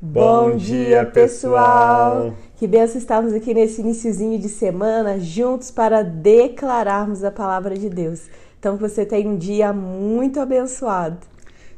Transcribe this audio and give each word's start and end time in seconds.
Bom 0.00 0.56
dia, 0.56 1.04
pessoal! 1.04 2.32
Que 2.54 2.68
benção 2.68 2.98
estarmos 2.98 3.32
aqui 3.32 3.52
nesse 3.52 3.80
iníciozinho 3.80 4.38
de 4.38 4.48
semana 4.48 5.18
juntos 5.18 5.72
para 5.72 6.02
declararmos 6.02 7.24
a 7.24 7.32
palavra 7.32 7.76
de 7.76 7.90
Deus. 7.90 8.28
Então 8.60 8.76
que 8.76 8.82
você 8.82 9.04
tenha 9.04 9.28
um 9.28 9.36
dia 9.36 9.72
muito 9.72 10.38
abençoado. 10.38 11.18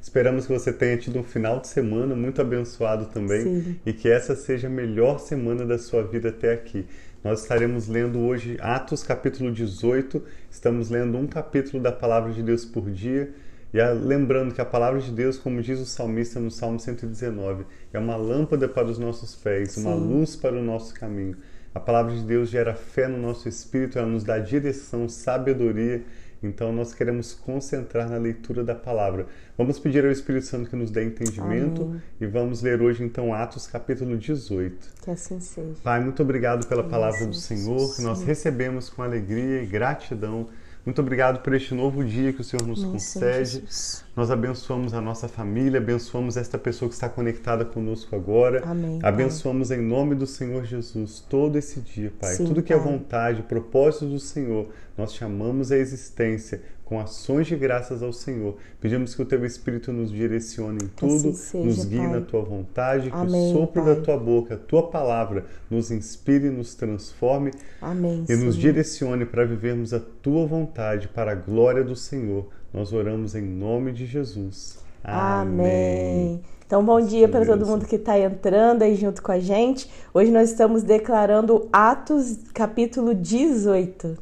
Esperamos 0.02 0.46
que 0.46 0.52
você 0.52 0.70
tenha 0.70 0.98
tido 0.98 1.18
um 1.18 1.22
final 1.22 1.60
de 1.60 1.68
semana 1.68 2.14
muito 2.14 2.42
abençoado 2.42 3.06
também 3.06 3.42
Sim. 3.42 3.80
e 3.86 3.92
que 3.94 4.06
essa 4.06 4.36
seja 4.36 4.66
a 4.66 4.70
melhor 4.70 5.18
semana 5.18 5.64
da 5.64 5.78
sua 5.78 6.02
vida 6.02 6.28
até 6.28 6.52
aqui. 6.52 6.86
Nós 7.24 7.40
estaremos 7.40 7.88
lendo 7.88 8.18
hoje 8.18 8.58
Atos 8.60 9.02
capítulo 9.02 9.50
18, 9.50 10.22
estamos 10.50 10.90
lendo 10.90 11.16
um 11.16 11.26
capítulo 11.26 11.82
da 11.82 11.90
palavra 11.90 12.32
de 12.32 12.42
Deus 12.42 12.66
por 12.66 12.90
dia. 12.90 13.32
E 13.72 13.80
a, 13.80 13.92
lembrando 13.92 14.52
que 14.52 14.60
a 14.60 14.64
palavra 14.64 15.00
de 15.00 15.10
Deus, 15.12 15.38
como 15.38 15.62
diz 15.62 15.78
o 15.78 15.86
salmista 15.86 16.40
no 16.40 16.50
Salmo 16.50 16.78
119, 16.78 17.64
é 17.92 17.98
uma 17.98 18.16
lâmpada 18.16 18.68
para 18.68 18.88
os 18.88 18.98
nossos 18.98 19.36
pés, 19.36 19.76
uma 19.76 19.94
Sim. 19.94 20.00
luz 20.00 20.36
para 20.36 20.56
o 20.56 20.62
nosso 20.62 20.94
caminho. 20.94 21.36
A 21.72 21.78
palavra 21.78 22.12
de 22.12 22.22
Deus 22.22 22.48
gera 22.48 22.74
fé 22.74 23.06
no 23.06 23.16
nosso 23.16 23.48
espírito, 23.48 23.96
ela 23.96 24.08
nos 24.08 24.24
dá 24.24 24.38
direção, 24.38 25.08
sabedoria. 25.08 26.02
Então 26.42 26.72
nós 26.72 26.94
queremos 26.94 27.34
concentrar 27.34 28.08
na 28.08 28.16
leitura 28.16 28.64
da 28.64 28.74
palavra. 28.74 29.26
Vamos 29.58 29.78
pedir 29.78 30.04
ao 30.04 30.10
Espírito 30.10 30.46
Santo 30.46 30.70
que 30.70 30.74
nos 30.74 30.90
dê 30.90 31.04
entendimento 31.04 31.82
Amém. 31.82 32.02
e 32.18 32.26
vamos 32.26 32.62
ler 32.62 32.80
hoje 32.80 33.04
então 33.04 33.34
Atos 33.34 33.66
capítulo 33.66 34.16
18. 34.16 34.88
Que 35.02 35.10
assim 35.10 35.38
seja. 35.38 35.74
Pai, 35.84 36.02
muito 36.02 36.22
obrigado 36.22 36.66
pela 36.66 36.82
palavra 36.82 37.26
do 37.26 37.34
Sim, 37.34 37.58
Senhor, 37.58 37.94
que 37.94 38.02
nós 38.02 38.22
recebemos 38.22 38.88
com 38.88 39.02
alegria 39.02 39.62
e 39.62 39.66
gratidão. 39.66 40.48
Muito 40.84 41.00
obrigado 41.00 41.42
por 41.42 41.54
este 41.54 41.74
novo 41.74 42.04
dia 42.04 42.32
que 42.32 42.40
o 42.40 42.44
Senhor 42.44 42.66
nos 42.66 42.80
Senhor 42.80 42.92
concede. 42.92 43.44
Jesus. 43.60 44.04
Nós 44.20 44.30
abençoamos 44.30 44.92
a 44.92 45.00
nossa 45.00 45.28
família, 45.28 45.80
abençoamos 45.80 46.36
esta 46.36 46.58
pessoa 46.58 46.90
que 46.90 46.94
está 46.94 47.08
conectada 47.08 47.64
conosco 47.64 48.14
agora. 48.14 48.62
Amém, 48.66 48.98
Pai. 48.98 49.08
Abençoamos 49.08 49.70
em 49.70 49.80
nome 49.80 50.14
do 50.14 50.26
Senhor 50.26 50.62
Jesus 50.66 51.24
todo 51.26 51.56
esse 51.56 51.80
dia, 51.80 52.12
Pai. 52.20 52.34
Sim, 52.34 52.44
Tudo 52.44 52.62
que 52.62 52.70
é 52.70 52.76
Pai. 52.76 52.84
vontade, 52.84 53.42
propósito 53.44 54.04
do 54.04 54.20
Senhor, 54.20 54.68
nós 54.94 55.14
chamamos 55.14 55.72
à 55.72 55.78
existência 55.78 56.60
com 56.84 57.00
ações 57.00 57.46
de 57.46 57.56
graças 57.56 58.02
ao 58.02 58.12
Senhor. 58.12 58.58
Pedimos 58.78 59.14
que 59.14 59.22
o 59.22 59.24
Teu 59.24 59.42
Espírito 59.46 59.90
nos 59.90 60.10
direcione 60.10 60.80
em 60.84 60.88
tudo, 60.88 61.30
assim 61.30 61.32
seja, 61.32 61.64
nos 61.64 61.84
guie 61.86 61.96
Pai. 61.98 62.10
na 62.10 62.20
Tua 62.20 62.42
vontade, 62.42 63.08
que 63.08 63.16
Amém, 63.16 63.50
o 63.50 63.52
sopro 63.54 63.82
Pai. 63.82 63.94
da 63.94 64.02
Tua 64.02 64.18
boca, 64.18 64.54
a 64.54 64.58
Tua 64.58 64.90
palavra, 64.90 65.46
nos 65.70 65.90
inspire, 65.90 66.50
nos 66.50 66.74
transforme 66.74 67.52
Amém. 67.80 68.26
e 68.28 68.32
nos 68.36 68.56
Senhor. 68.56 68.72
direcione 68.72 69.24
para 69.24 69.46
vivermos 69.46 69.94
a 69.94 70.00
tua 70.00 70.46
vontade, 70.46 71.08
para 71.08 71.32
a 71.32 71.34
glória 71.34 71.82
do 71.82 71.96
Senhor. 71.96 72.48
Nós 72.72 72.92
oramos 72.92 73.34
em 73.34 73.42
nome 73.42 73.90
de 73.90 74.06
Jesus. 74.06 74.78
Amém. 75.02 76.40
Então, 76.64 76.84
bom 76.84 77.00
dia 77.00 77.28
para 77.28 77.44
todo 77.44 77.66
mundo 77.66 77.84
que 77.84 77.96
está 77.96 78.16
entrando 78.16 78.82
aí 78.82 78.94
junto 78.94 79.20
com 79.20 79.32
a 79.32 79.40
gente. 79.40 79.90
Hoje 80.14 80.30
nós 80.30 80.50
estamos 80.50 80.84
declarando 80.84 81.68
Atos, 81.72 82.38
capítulo 82.54 83.12
18. 83.12 84.16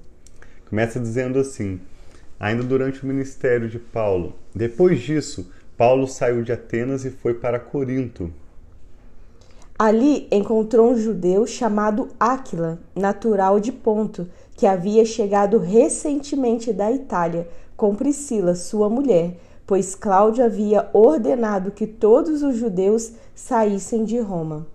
Começa 0.66 0.98
dizendo 0.98 1.38
assim: 1.38 1.78
ainda 2.40 2.62
durante 2.62 3.04
o 3.04 3.06
ministério 3.06 3.68
de 3.68 3.78
Paulo. 3.78 4.34
Depois 4.54 4.98
disso, 4.98 5.52
Paulo 5.76 6.08
saiu 6.08 6.42
de 6.42 6.50
Atenas 6.50 7.04
e 7.04 7.10
foi 7.10 7.34
para 7.34 7.60
Corinto. 7.60 8.32
Ali 9.78 10.26
encontrou 10.32 10.90
um 10.90 10.96
judeu 10.96 11.46
chamado 11.46 12.08
Áquila, 12.18 12.78
natural 12.96 13.60
de 13.60 13.72
Ponto, 13.72 14.26
que 14.56 14.66
havia 14.66 15.04
chegado 15.04 15.58
recentemente 15.58 16.72
da 16.72 16.90
Itália 16.90 17.46
com 17.78 17.94
Priscila, 17.94 18.56
sua 18.56 18.90
mulher, 18.90 19.36
pois 19.64 19.94
Cláudio 19.94 20.44
havia 20.44 20.90
ordenado 20.92 21.70
que 21.70 21.86
todos 21.86 22.42
os 22.42 22.56
judeus 22.56 23.12
saíssem 23.36 24.04
de 24.04 24.18
Roma. 24.18 24.66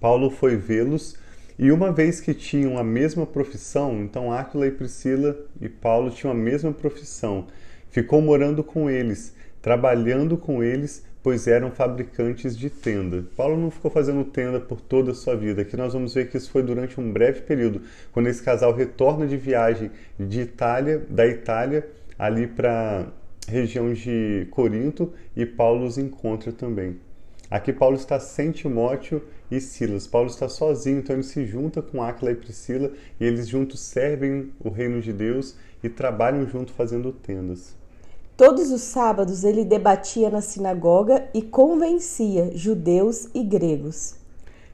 Paulo 0.00 0.28
foi 0.28 0.56
vê-los 0.56 1.16
e 1.56 1.70
uma 1.70 1.92
vez 1.92 2.20
que 2.20 2.34
tinham 2.34 2.78
a 2.78 2.82
mesma 2.82 3.24
profissão, 3.24 4.02
então 4.02 4.32
Áquila 4.32 4.66
e 4.66 4.72
Priscila 4.72 5.36
e 5.60 5.68
Paulo 5.68 6.10
tinham 6.10 6.32
a 6.32 6.36
mesma 6.36 6.72
profissão, 6.72 7.46
ficou 7.90 8.20
morando 8.20 8.64
com 8.64 8.90
eles, 8.90 9.32
trabalhando 9.62 10.36
com 10.36 10.64
eles, 10.64 11.04
pois 11.22 11.46
eram 11.46 11.70
fabricantes 11.70 12.58
de 12.58 12.68
tenda. 12.68 13.24
Paulo 13.36 13.56
não 13.56 13.70
ficou 13.70 13.90
fazendo 13.90 14.24
tenda 14.24 14.58
por 14.58 14.80
toda 14.80 15.12
a 15.12 15.14
sua 15.14 15.36
vida. 15.36 15.62
Aqui 15.62 15.76
nós 15.76 15.92
vamos 15.92 16.14
ver 16.14 16.28
que 16.28 16.36
isso 16.36 16.50
foi 16.50 16.64
durante 16.64 17.00
um 17.00 17.12
breve 17.12 17.42
período, 17.42 17.82
quando 18.12 18.26
esse 18.26 18.42
casal 18.42 18.74
retorna 18.74 19.28
de 19.28 19.36
viagem 19.36 19.92
de 20.18 20.40
Itália, 20.40 21.02
da 21.08 21.24
Itália, 21.24 21.86
ali 22.18 22.46
para 22.46 23.06
região 23.48 23.92
de 23.92 24.46
Corinto 24.50 25.12
e 25.36 25.46
Paulo 25.46 25.86
os 25.86 25.98
encontra 25.98 26.52
também. 26.52 26.96
Aqui 27.50 27.72
Paulo 27.72 27.96
está 27.96 28.18
sem 28.18 28.50
Timóteo 28.50 29.22
e 29.50 29.60
Silas. 29.60 30.06
Paulo 30.06 30.28
está 30.28 30.48
sozinho, 30.48 30.98
então 30.98 31.14
ele 31.14 31.22
se 31.22 31.46
junta 31.46 31.80
com 31.80 32.02
Áquila 32.02 32.32
e 32.32 32.34
Priscila 32.34 32.90
e 33.20 33.24
eles 33.24 33.46
juntos 33.46 33.80
servem 33.80 34.50
o 34.58 34.68
reino 34.68 35.00
de 35.00 35.12
Deus 35.12 35.56
e 35.82 35.88
trabalham 35.88 36.48
junto 36.48 36.72
fazendo 36.72 37.12
tendas. 37.12 37.76
Todos 38.36 38.70
os 38.70 38.82
sábados 38.82 39.44
ele 39.44 39.64
debatia 39.64 40.28
na 40.28 40.40
sinagoga 40.40 41.28
e 41.32 41.40
convencia 41.40 42.50
judeus 42.54 43.28
e 43.32 43.42
gregos. 43.42 44.16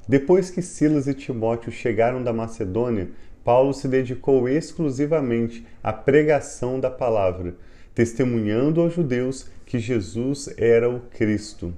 Depois 0.08 0.50
que 0.50 0.62
Silas 0.62 1.06
e 1.06 1.14
Timóteo 1.14 1.70
chegaram 1.70 2.24
da 2.24 2.32
Macedônia, 2.32 3.10
Paulo 3.44 3.72
se 3.74 3.88
dedicou 3.88 4.48
exclusivamente 4.48 5.66
à 5.82 5.92
pregação 5.92 6.78
da 6.78 6.90
palavra, 6.90 7.56
testemunhando 7.94 8.80
aos 8.80 8.94
judeus 8.94 9.46
que 9.66 9.78
Jesus 9.78 10.48
era 10.56 10.88
o 10.88 11.00
Cristo. 11.10 11.72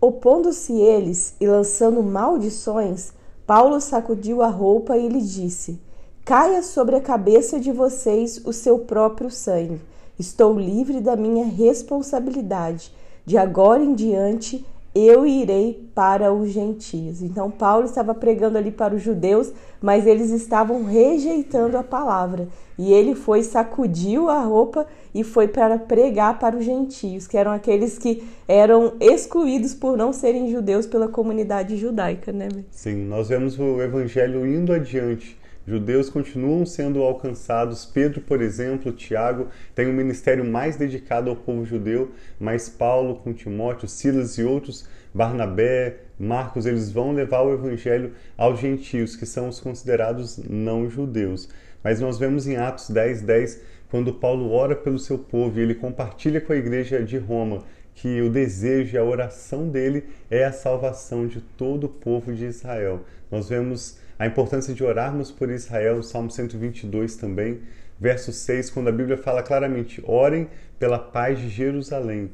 Opondo-se 0.00 0.72
eles 0.72 1.36
e 1.40 1.46
lançando 1.46 2.02
maldições, 2.02 3.12
Paulo 3.46 3.80
sacudiu 3.80 4.42
a 4.42 4.48
roupa 4.48 4.96
e 4.96 5.08
lhe 5.08 5.20
disse: 5.20 5.78
Caia 6.24 6.62
sobre 6.62 6.96
a 6.96 7.00
cabeça 7.00 7.60
de 7.60 7.70
vocês 7.70 8.40
o 8.44 8.52
seu 8.52 8.78
próprio 8.78 9.30
sangue. 9.30 9.80
Estou 10.18 10.58
livre 10.58 11.00
da 11.00 11.16
minha 11.16 11.46
responsabilidade. 11.46 12.92
De 13.24 13.38
agora 13.38 13.82
em 13.82 13.94
diante 13.94 14.64
eu 14.94 15.26
irei 15.26 15.88
para 15.94 16.32
os 16.32 16.50
gentios. 16.50 17.22
Então 17.22 17.50
Paulo 17.50 17.84
estava 17.84 18.14
pregando 18.14 18.58
ali 18.58 18.70
para 18.70 18.94
os 18.94 19.02
judeus, 19.02 19.52
mas 19.80 20.06
eles 20.06 20.30
estavam 20.30 20.84
rejeitando 20.84 21.76
a 21.76 21.82
palavra. 21.82 22.48
E 22.78 22.92
ele 22.92 23.14
foi, 23.14 23.42
sacudiu 23.42 24.28
a 24.28 24.40
roupa 24.40 24.86
e 25.14 25.22
foi 25.22 25.48
para 25.48 25.78
pregar 25.78 26.38
para 26.38 26.56
os 26.56 26.64
gentios, 26.64 27.26
que 27.26 27.36
eram 27.36 27.52
aqueles 27.52 27.98
que 27.98 28.22
eram 28.48 28.94
excluídos 29.00 29.74
por 29.74 29.96
não 29.96 30.12
serem 30.12 30.50
judeus 30.50 30.86
pela 30.86 31.08
comunidade 31.08 31.76
judaica, 31.76 32.32
né? 32.32 32.48
Sim, 32.70 33.04
nós 33.04 33.28
vemos 33.28 33.58
o 33.58 33.80
evangelho 33.80 34.46
indo 34.46 34.72
adiante. 34.72 35.38
Judeus 35.66 36.10
continuam 36.10 36.66
sendo 36.66 37.02
alcançados. 37.02 37.86
Pedro, 37.86 38.20
por 38.20 38.42
exemplo, 38.42 38.92
Tiago, 38.92 39.48
tem 39.74 39.86
um 39.86 39.92
ministério 39.92 40.44
mais 40.44 40.76
dedicado 40.76 41.30
ao 41.30 41.36
povo 41.36 41.64
judeu, 41.64 42.10
mas 42.38 42.68
Paulo 42.68 43.16
com 43.16 43.32
Timóteo, 43.32 43.86
Silas 43.86 44.38
e 44.38 44.42
outros, 44.42 44.88
Barnabé, 45.14 45.98
Marcos, 46.18 46.66
eles 46.66 46.90
vão 46.90 47.12
levar 47.12 47.42
o 47.42 47.52
evangelho 47.52 48.12
aos 48.36 48.58
gentios, 48.58 49.14
que 49.14 49.26
são 49.26 49.48
os 49.48 49.60
considerados 49.60 50.38
não 50.38 50.90
judeus. 50.90 51.48
Mas 51.82 52.00
nós 52.00 52.18
vemos 52.18 52.46
em 52.46 52.56
Atos 52.56 52.90
10, 52.90 53.22
10, 53.22 53.60
quando 53.90 54.14
Paulo 54.14 54.50
ora 54.50 54.74
pelo 54.74 54.98
seu 54.98 55.18
povo 55.18 55.58
e 55.58 55.62
ele 55.62 55.74
compartilha 55.74 56.40
com 56.40 56.52
a 56.52 56.56
igreja 56.56 57.02
de 57.04 57.18
Roma 57.18 57.62
que 57.94 58.20
o 58.22 58.30
desejo 58.30 58.94
e 58.94 58.98
a 58.98 59.04
oração 59.04 59.68
dele 59.68 60.04
é 60.30 60.44
a 60.44 60.52
salvação 60.52 61.26
de 61.26 61.40
todo 61.40 61.84
o 61.84 61.88
povo 61.88 62.32
de 62.32 62.46
Israel. 62.46 63.00
Nós 63.30 63.48
vemos 63.48 63.98
a 64.22 64.26
importância 64.28 64.72
de 64.72 64.84
orarmos 64.84 65.32
por 65.32 65.50
Israel, 65.50 65.96
no 65.96 66.02
Salmo 66.04 66.30
122 66.30 67.16
também, 67.16 67.60
verso 67.98 68.32
6, 68.32 68.70
quando 68.70 68.86
a 68.86 68.92
Bíblia 68.92 69.16
fala 69.16 69.42
claramente: 69.42 70.00
orem 70.06 70.48
pela 70.78 70.96
paz 70.96 71.40
de 71.40 71.48
Jerusalém. 71.48 72.30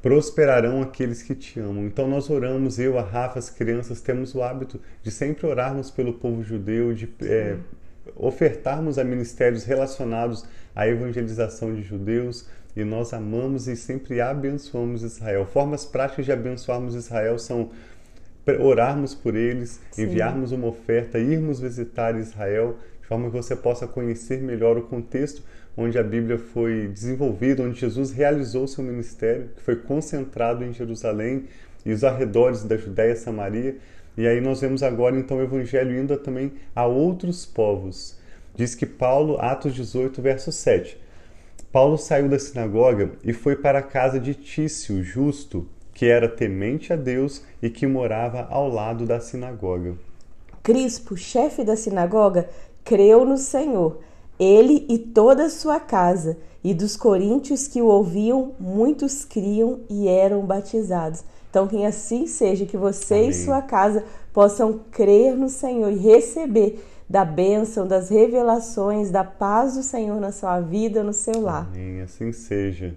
Prosperarão 0.00 0.80
aqueles 0.80 1.22
que 1.22 1.34
te 1.34 1.60
amam. 1.60 1.84
Então 1.84 2.08
nós 2.08 2.30
oramos, 2.30 2.78
eu, 2.78 2.98
a 2.98 3.02
Rafa, 3.02 3.38
as 3.38 3.50
crianças, 3.50 4.00
temos 4.00 4.34
o 4.34 4.42
hábito 4.42 4.80
de 5.02 5.10
sempre 5.10 5.46
orarmos 5.46 5.90
pelo 5.90 6.14
povo 6.14 6.42
judeu, 6.42 6.94
de 6.94 7.12
é, 7.20 7.56
ofertarmos 8.16 8.96
a 8.96 9.04
ministérios 9.04 9.64
relacionados 9.64 10.46
à 10.74 10.88
evangelização 10.88 11.74
de 11.74 11.82
judeus, 11.82 12.46
e 12.74 12.84
nós 12.84 13.12
amamos 13.12 13.68
e 13.68 13.76
sempre 13.76 14.18
abençoamos 14.22 15.02
Israel. 15.02 15.44
Formas 15.44 15.84
práticas 15.84 16.24
de 16.24 16.32
abençoarmos 16.32 16.94
Israel 16.94 17.38
são 17.38 17.70
orarmos 18.60 19.14
por 19.14 19.34
eles, 19.34 19.80
Sim. 19.90 20.04
enviarmos 20.04 20.52
uma 20.52 20.68
oferta, 20.68 21.18
irmos 21.18 21.60
visitar 21.60 22.18
Israel, 22.18 22.76
de 23.00 23.06
forma 23.06 23.30
que 23.30 23.36
você 23.36 23.56
possa 23.56 23.86
conhecer 23.86 24.40
melhor 24.40 24.76
o 24.76 24.82
contexto 24.82 25.42
onde 25.78 25.96
a 25.96 26.02
Bíblia 26.02 26.36
foi 26.36 26.88
desenvolvida, 26.88 27.62
onde 27.62 27.78
Jesus 27.78 28.10
realizou 28.10 28.66
seu 28.66 28.82
ministério, 28.82 29.50
que 29.54 29.62
foi 29.62 29.76
concentrado 29.76 30.64
em 30.64 30.72
Jerusalém 30.72 31.44
e 31.86 31.92
os 31.92 32.02
arredores 32.02 32.64
da 32.64 32.76
Judéia 32.76 33.12
e 33.12 33.16
Samaria. 33.16 33.76
E 34.16 34.26
aí 34.26 34.40
nós 34.40 34.60
vemos 34.60 34.82
agora 34.82 35.16
então 35.16 35.38
o 35.38 35.42
evangelho 35.42 35.96
indo 35.96 36.16
também 36.16 36.50
a 36.74 36.84
outros 36.84 37.46
povos. 37.46 38.18
Diz 38.56 38.74
que 38.74 38.84
Paulo, 38.84 39.38
Atos 39.40 39.72
18, 39.72 40.20
verso 40.20 40.50
7. 40.50 41.00
Paulo 41.70 41.96
saiu 41.96 42.28
da 42.28 42.40
sinagoga 42.40 43.12
e 43.22 43.32
foi 43.32 43.54
para 43.54 43.78
a 43.78 43.82
casa 43.82 44.18
de 44.18 44.34
Tício, 44.34 45.00
justo, 45.04 45.68
que 45.98 46.06
era 46.06 46.28
temente 46.28 46.92
a 46.92 46.96
Deus 46.96 47.42
e 47.60 47.68
que 47.68 47.84
morava 47.84 48.46
ao 48.52 48.68
lado 48.68 49.04
da 49.04 49.18
sinagoga. 49.18 49.96
Crispo, 50.62 51.16
chefe 51.16 51.64
da 51.64 51.74
sinagoga, 51.74 52.48
creu 52.84 53.24
no 53.24 53.36
Senhor, 53.36 53.98
ele 54.38 54.86
e 54.88 54.96
toda 54.96 55.46
a 55.46 55.50
sua 55.50 55.80
casa, 55.80 56.38
e 56.62 56.72
dos 56.72 56.96
coríntios 56.96 57.66
que 57.66 57.82
o 57.82 57.86
ouviam, 57.86 58.52
muitos 58.60 59.24
criam 59.24 59.80
e 59.90 60.06
eram 60.06 60.46
batizados. 60.46 61.24
Então, 61.50 61.66
que 61.66 61.84
assim 61.84 62.28
seja, 62.28 62.64
que 62.64 62.76
você 62.76 63.14
Amém. 63.14 63.30
e 63.30 63.34
sua 63.34 63.60
casa 63.60 64.04
possam 64.32 64.80
crer 64.92 65.34
no 65.34 65.48
Senhor 65.48 65.90
e 65.90 65.96
receber 65.96 66.80
da 67.10 67.24
bênção, 67.24 67.88
das 67.88 68.08
revelações, 68.08 69.10
da 69.10 69.24
paz 69.24 69.74
do 69.74 69.82
Senhor 69.82 70.20
na 70.20 70.30
sua 70.30 70.60
vida, 70.60 71.02
no 71.02 71.12
seu 71.12 71.40
lar. 71.40 71.66
Amém, 71.74 72.02
assim 72.02 72.30
seja. 72.30 72.94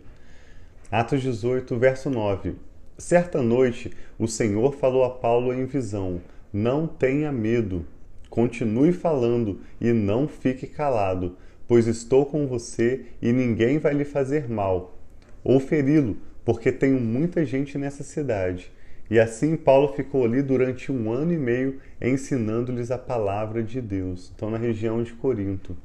Atos 0.92 1.24
18, 1.24 1.80
verso 1.80 2.07
9. 2.07 2.69
Certa 2.97 3.41
noite, 3.41 3.91
o 4.19 4.27
Senhor 4.27 4.75
falou 4.75 5.03
a 5.03 5.09
Paulo 5.09 5.53
em 5.53 5.65
visão: 5.65 6.21
Não 6.53 6.88
tenha 6.88 7.31
medo, 7.31 7.85
continue 8.29 8.91
falando 8.91 9.59
e 9.79 9.91
não 9.91 10.27
fique 10.27 10.67
calado, 10.67 11.35
pois 11.67 11.88
estou 11.88 12.25
com 12.25 12.47
você 12.47 13.05
e 13.21 13.31
ninguém 13.31 13.79
vai 13.79 13.93
lhe 13.93 14.05
fazer 14.05 14.49
mal 14.49 14.97
ou 15.43 15.59
feri-lo, 15.59 16.17
porque 16.45 16.71
tenho 16.71 16.99
muita 16.99 17.45
gente 17.45 17.77
nessa 17.77 18.03
cidade. 18.03 18.71
E 19.09 19.19
assim 19.19 19.57
Paulo 19.57 19.93
ficou 19.93 20.23
ali 20.23 20.41
durante 20.41 20.91
um 20.91 21.11
ano 21.11 21.33
e 21.33 21.38
meio 21.38 21.79
ensinando-lhes 22.01 22.91
a 22.91 22.97
palavra 22.97 23.61
de 23.61 23.81
Deus. 23.81 24.31
Então, 24.33 24.49
na 24.49 24.57
região 24.57 25.03
de 25.03 25.13
Corinto. 25.13 25.75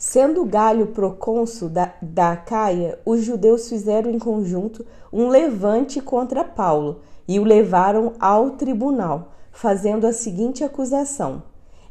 Sendo 0.00 0.46
Galho 0.46 0.86
procônsul 0.86 1.68
da, 1.68 1.92
da 2.00 2.34
Caia, 2.34 2.98
os 3.04 3.22
judeus 3.22 3.68
fizeram 3.68 4.10
em 4.10 4.18
conjunto 4.18 4.86
um 5.12 5.28
levante 5.28 6.00
contra 6.00 6.42
Paulo 6.42 7.02
e 7.28 7.38
o 7.38 7.44
levaram 7.44 8.14
ao 8.18 8.52
tribunal, 8.52 9.34
fazendo 9.52 10.06
a 10.06 10.12
seguinte 10.14 10.64
acusação: 10.64 11.42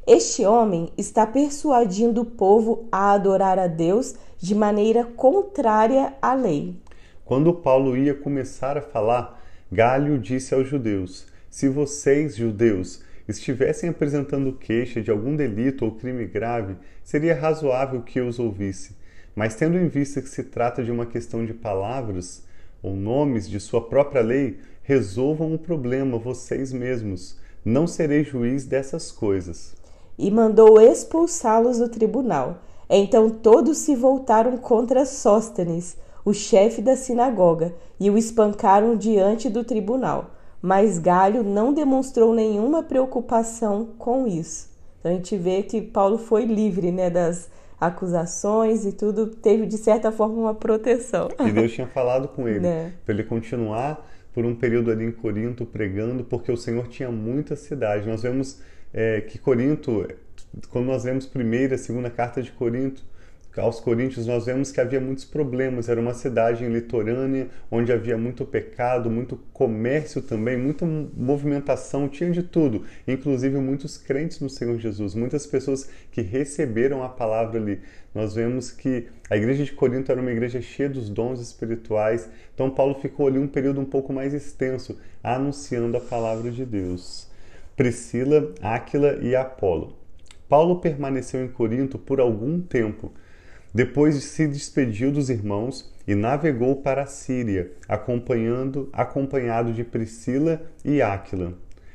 Este 0.07 0.43
homem 0.43 0.91
está 0.97 1.27
persuadindo 1.27 2.21
o 2.21 2.25
povo 2.25 2.87
a 2.91 3.11
adorar 3.11 3.59
a 3.59 3.67
Deus 3.67 4.15
de 4.39 4.55
maneira 4.55 5.03
contrária 5.03 6.11
à 6.19 6.33
lei. 6.33 6.75
Quando 7.23 7.53
Paulo 7.53 7.95
ia 7.95 8.15
começar 8.15 8.75
a 8.75 8.81
falar, 8.81 9.39
Galho 9.71 10.17
disse 10.17 10.55
aos 10.55 10.67
judeus: 10.67 11.27
Se 11.47 11.69
vocês, 11.69 12.35
judeus, 12.35 13.03
estivessem 13.29 13.89
apresentando 13.89 14.53
queixa 14.53 15.01
de 15.01 15.11
algum 15.11 15.35
delito 15.35 15.85
ou 15.85 15.91
crime 15.91 16.25
grave, 16.25 16.75
seria 17.03 17.39
razoável 17.39 18.01
que 18.01 18.19
os 18.19 18.39
ouvisse. 18.39 18.95
Mas 19.35 19.55
tendo 19.55 19.77
em 19.77 19.87
vista 19.87 20.21
que 20.21 20.29
se 20.29 20.43
trata 20.43 20.83
de 20.83 20.91
uma 20.91 21.05
questão 21.05 21.45
de 21.45 21.53
palavras 21.53 22.43
ou 22.81 22.95
nomes 22.95 23.47
de 23.47 23.59
sua 23.59 23.87
própria 23.87 24.21
lei, 24.21 24.57
resolvam 24.81 25.53
o 25.53 25.59
problema 25.59 26.17
vocês 26.17 26.73
mesmos. 26.73 27.37
Não 27.63 27.85
serei 27.85 28.23
juiz 28.23 28.65
dessas 28.65 29.11
coisas. 29.11 29.75
E 30.17 30.31
mandou 30.31 30.81
expulsá-los 30.81 31.77
do 31.77 31.87
tribunal. 31.87 32.63
Então 32.89 33.29
todos 33.29 33.77
se 33.77 33.95
voltaram 33.95 34.57
contra 34.57 35.05
Sóstenes, 35.05 35.95
o 36.25 36.33
chefe 36.33 36.81
da 36.81 36.95
sinagoga, 36.95 37.73
e 37.99 38.09
o 38.09 38.17
espancaram 38.17 38.95
diante 38.95 39.49
do 39.49 39.63
tribunal 39.63 40.31
mas 40.61 40.99
Galho 40.99 41.43
não 41.43 41.73
demonstrou 41.73 42.33
nenhuma 42.33 42.83
preocupação 42.83 43.89
com 43.97 44.27
isso. 44.27 44.69
Então 44.99 45.11
a 45.11 45.15
gente 45.15 45.37
vê 45.37 45.63
que 45.63 45.81
Paulo 45.81 46.17
foi 46.17 46.45
livre 46.45 46.91
né, 46.91 47.09
das 47.09 47.49
acusações 47.79 48.85
e 48.85 48.91
tudo, 48.91 49.27
teve 49.27 49.65
de 49.65 49.77
certa 49.77 50.11
forma 50.11 50.35
uma 50.35 50.53
proteção. 50.53 51.29
E 51.39 51.51
Deus 51.51 51.71
tinha 51.71 51.87
falado 51.87 52.27
com 52.27 52.47
ele, 52.47 52.59
né? 52.59 52.93
para 53.05 53.13
ele 53.13 53.23
continuar 53.23 54.05
por 54.33 54.45
um 54.45 54.53
período 54.53 54.91
ali 54.91 55.05
em 55.05 55.11
Corinto 55.11 55.65
pregando, 55.65 56.23
porque 56.23 56.51
o 56.51 56.57
Senhor 56.57 56.87
tinha 56.87 57.09
muita 57.09 57.55
cidade. 57.55 58.07
Nós 58.07 58.21
vemos 58.21 58.61
é, 58.93 59.21
que 59.21 59.37
Corinto, 59.37 60.05
quando 60.69 60.85
nós 60.85 61.05
vemos 61.05 61.25
primeira, 61.25 61.77
segunda 61.77 62.09
carta 62.09 62.41
de 62.41 62.51
Corinto, 62.51 63.03
aos 63.59 63.79
Coríntios, 63.79 64.25
nós 64.25 64.45
vemos 64.45 64.71
que 64.71 64.79
havia 64.79 64.99
muitos 64.99 65.25
problemas. 65.25 65.89
Era 65.89 65.99
uma 65.99 66.13
cidade 66.13 66.65
litorânea 66.67 67.47
onde 67.69 67.91
havia 67.91 68.17
muito 68.17 68.45
pecado, 68.45 69.09
muito 69.09 69.37
comércio 69.53 70.21
também, 70.21 70.57
muita 70.57 70.85
movimentação, 70.85 72.07
tinha 72.07 72.31
de 72.31 72.43
tudo, 72.43 72.83
inclusive 73.07 73.57
muitos 73.57 73.97
crentes 73.97 74.39
no 74.39 74.49
Senhor 74.49 74.77
Jesus, 74.79 75.13
muitas 75.15 75.45
pessoas 75.45 75.89
que 76.11 76.21
receberam 76.21 77.03
a 77.03 77.09
palavra 77.09 77.59
ali. 77.59 77.81
Nós 78.13 78.33
vemos 78.33 78.71
que 78.71 79.07
a 79.29 79.37
igreja 79.37 79.63
de 79.63 79.73
Corinto 79.73 80.11
era 80.11 80.19
uma 80.19 80.31
igreja 80.31 80.61
cheia 80.61 80.89
dos 80.89 81.09
dons 81.09 81.39
espirituais, 81.39 82.29
então 82.53 82.69
Paulo 82.69 82.95
ficou 82.95 83.27
ali 83.27 83.37
um 83.37 83.47
período 83.47 83.79
um 83.79 83.85
pouco 83.85 84.11
mais 84.11 84.33
extenso 84.33 84.97
anunciando 85.23 85.97
a 85.97 86.01
palavra 86.01 86.49
de 86.49 86.65
Deus. 86.65 87.29
Priscila, 87.75 88.53
Áquila 88.61 89.19
e 89.21 89.35
Apolo. 89.35 89.97
Paulo 90.49 90.79
permaneceu 90.79 91.45
em 91.45 91.47
Corinto 91.47 91.99
por 91.99 92.19
algum 92.19 92.59
tempo 92.59 93.13
depois 93.73 94.15
se 94.23 94.47
despediu 94.47 95.11
dos 95.11 95.29
irmãos 95.29 95.91
e 96.07 96.15
navegou 96.15 96.77
para 96.77 97.03
a 97.03 97.07
Síria, 97.07 97.71
acompanhando, 97.87 98.89
acompanhado 98.91 99.71
de 99.71 99.83
Priscila 99.83 100.61
e 100.83 101.01
Áquila. 101.01 101.53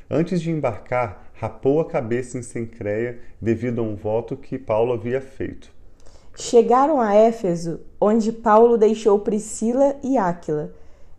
Antes 0.09 0.41
de 0.41 0.51
embarcar, 0.51 1.31
rapou 1.33 1.81
a 1.81 1.85
cabeça 1.85 2.37
em 2.37 2.41
Sencreia 2.41 3.19
devido 3.41 3.79
a 3.79 3.83
um 3.83 3.95
voto 3.95 4.37
que 4.37 4.57
Paulo 4.57 4.93
havia 4.93 5.19
feito. 5.19 5.69
Chegaram 6.37 7.01
a 7.01 7.13
Éfeso, 7.13 7.81
onde 7.99 8.31
Paulo 8.31 8.77
deixou 8.77 9.19
Priscila 9.19 9.95
e 10.03 10.17
Áquila. 10.17 10.73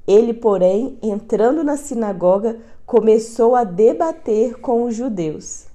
Ele, 0.07 0.33
porém, 0.33 0.99
entrando 1.03 1.65
na 1.65 1.77
sinagoga, 1.77 2.59
começou 2.85 3.55
a 3.55 3.65
debater 3.65 4.59
com 4.61 4.85
os 4.85 4.95
judeus. 4.95 5.67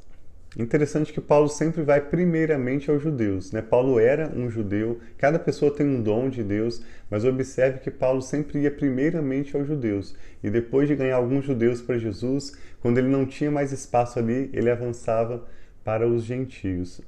Interessante 0.58 1.14
que 1.14 1.22
Paulo 1.22 1.48
sempre 1.48 1.82
vai 1.82 2.02
primeiramente 2.02 2.92
aos 2.92 3.02
judeus. 3.02 3.54
Né? 3.54 3.62
Paulo 3.62 3.98
era 3.98 4.28
um 4.36 4.50
judeu, 4.50 5.00
cada 5.18 5.40
pessoa 5.40 5.74
tem 5.74 5.86
um 5.88 6.04
dom 6.04 6.30
de 6.30 6.44
Deus, 6.44 6.82
mas 7.10 7.24
observe 7.24 7.80
que 7.80 7.90
Paulo 7.90 8.22
sempre 8.22 8.60
ia 8.60 8.72
primeiramente 8.72 9.56
aos 9.56 9.66
judeus. 9.66 10.14
E 10.44 10.50
depois 10.50 10.90
de 10.90 10.96
ganhar 10.96 11.16
alguns 11.16 11.46
judeus 11.46 11.82
para 11.82 11.98
Jesus, 11.98 12.52
quando 12.82 12.98
ele 12.98 13.08
não 13.08 13.26
tinha 13.26 13.50
mais 13.50 13.72
espaço 13.72 14.20
ali, 14.20 14.50
ele 14.52 14.70
avançava 14.70 15.48
para 15.86 16.06
os 16.06 16.24
gentios. 16.24 17.00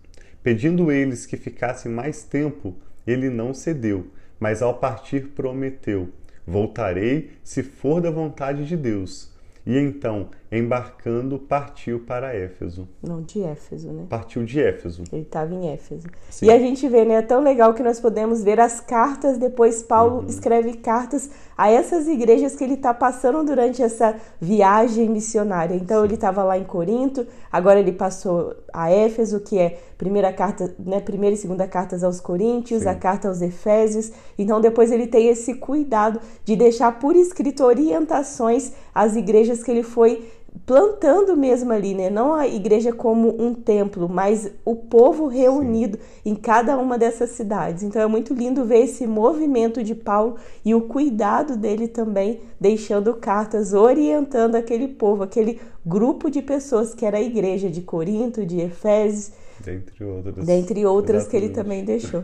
Pedindo 0.41 0.89
eles 0.89 1.25
que 1.25 1.35
ficassem 1.35 1.91
mais 1.91 2.23
tempo, 2.23 2.77
ele 3.05 3.29
não 3.29 3.53
cedeu, 3.53 4.07
mas 4.39 4.61
ao 4.61 4.75
partir 4.75 5.27
prometeu: 5.35 6.09
Voltarei 6.47 7.31
se 7.43 7.61
for 7.61 8.01
da 8.01 8.09
vontade 8.09 8.65
de 8.65 8.77
Deus. 8.77 9.33
E 9.65 9.77
então, 9.77 10.29
embarcando, 10.57 11.39
partiu 11.39 11.99
para 11.99 12.35
Éfeso. 12.35 12.87
Não, 13.01 13.21
de 13.21 13.41
Éfeso, 13.41 13.91
né? 13.91 14.05
Partiu 14.07 14.43
de 14.43 14.59
Éfeso. 14.59 15.03
Ele 15.11 15.23
estava 15.23 15.53
em 15.53 15.71
Éfeso. 15.71 16.07
Sim. 16.29 16.45
E 16.45 16.51
a 16.51 16.59
gente 16.59 16.87
vê, 16.87 17.03
né? 17.03 17.15
É 17.15 17.21
tão 17.21 17.41
legal 17.41 17.73
que 17.73 17.81
nós 17.81 17.99
podemos 17.99 18.43
ver 18.43 18.59
as 18.59 18.79
cartas. 18.79 19.37
Depois, 19.37 19.81
Paulo 19.81 20.19
uhum. 20.19 20.27
escreve 20.27 20.73
cartas 20.73 21.29
a 21.57 21.71
essas 21.71 22.07
igrejas 22.07 22.55
que 22.55 22.63
ele 22.63 22.75
está 22.75 22.93
passando 22.93 23.43
durante 23.43 23.81
essa 23.81 24.15
viagem 24.39 25.09
missionária. 25.09 25.75
Então, 25.75 25.99
Sim. 26.01 26.05
ele 26.05 26.15
estava 26.15 26.43
lá 26.43 26.57
em 26.57 26.63
Corinto, 26.63 27.25
agora 27.51 27.79
ele 27.79 27.91
passou 27.91 28.55
a 28.71 28.91
Éfeso, 28.91 29.39
que 29.39 29.57
é 29.57 29.79
primeira 29.97 30.31
carta, 30.31 30.75
né? 30.77 30.99
Primeira 30.99 31.33
e 31.33 31.37
segunda 31.37 31.67
cartas 31.67 32.03
aos 32.03 32.19
Coríntios, 32.19 32.83
Sim. 32.83 32.89
a 32.89 32.95
carta 32.95 33.27
aos 33.27 33.41
Efésios. 33.41 34.11
Então, 34.37 34.61
depois 34.61 34.91
ele 34.91 35.07
tem 35.07 35.29
esse 35.29 35.55
cuidado 35.55 36.19
de 36.45 36.55
deixar 36.55 36.99
por 36.99 37.15
escrito 37.15 37.63
orientações 37.63 38.73
às 38.93 39.15
igrejas 39.15 39.63
que 39.63 39.71
ele 39.71 39.83
foi 39.83 40.29
plantando 40.65 41.35
mesmo 41.35 41.71
ali, 41.73 41.93
né? 41.93 42.09
Não 42.09 42.33
a 42.33 42.47
igreja 42.47 42.93
como 42.93 43.41
um 43.41 43.53
templo, 43.53 44.07
mas 44.07 44.51
o 44.63 44.75
povo 44.75 45.27
reunido 45.27 45.97
Sim. 45.97 46.31
em 46.31 46.35
cada 46.35 46.77
uma 46.77 46.97
dessas 46.97 47.31
cidades. 47.31 47.83
Então 47.83 48.01
é 48.01 48.07
muito 48.07 48.33
lindo 48.33 48.63
ver 48.63 48.83
esse 48.83 49.05
movimento 49.05 49.83
de 49.83 49.95
Paulo 49.95 50.37
e 50.63 50.73
o 50.73 50.81
cuidado 50.81 51.57
dele 51.57 51.87
também, 51.87 52.41
deixando 52.59 53.13
cartas 53.15 53.73
orientando 53.73 54.55
aquele 54.55 54.87
povo, 54.87 55.23
aquele 55.23 55.59
grupo 55.85 56.29
de 56.29 56.41
pessoas 56.41 56.93
que 56.93 57.05
era 57.05 57.17
a 57.17 57.21
igreja 57.21 57.69
de 57.69 57.81
Corinto, 57.81 58.45
de 58.45 58.61
Efésios, 58.61 59.31
dentre 59.59 60.03
outras, 60.03 60.45
dentre 60.45 60.85
outras 60.85 61.27
que 61.27 61.35
ele 61.35 61.49
também 61.49 61.83
deixou. 61.83 62.23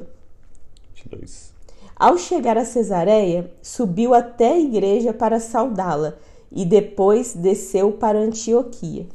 22. 0.96 1.54
Ao 1.96 2.18
chegar 2.18 2.58
a 2.58 2.64
Cesareia, 2.64 3.52
subiu 3.62 4.14
até 4.14 4.54
a 4.54 4.60
igreja 4.60 5.12
para 5.12 5.38
saudá-la 5.38 6.18
e 6.52 6.66
depois 6.66 7.34
desceu 7.34 7.92
para 7.92 8.20
Antioquia. 8.20 9.06